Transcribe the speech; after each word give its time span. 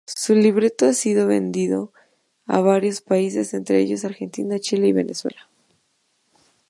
Su 0.07 0.33
libreto 0.33 0.87
ha 0.87 0.93
sido 0.93 1.27
vendido 1.27 1.93
a 2.47 2.59
varios 2.59 3.01
países, 3.01 3.53
entre 3.53 3.77
ellos 3.81 4.03
Argentina, 4.03 4.57
Chile 4.59 4.87
y 4.87 4.93
Venezuela. 4.93 5.47